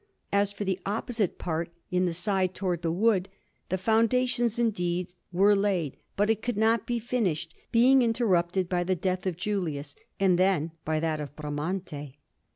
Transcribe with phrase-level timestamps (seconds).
[0.33, 3.29] As for the opposite part, on the side towards the wood,
[3.69, 8.95] the foundations, indeed, were laid, but it could not be finished, being interrupted by the
[8.95, 12.15] death of Julius, and then by that of Bramante.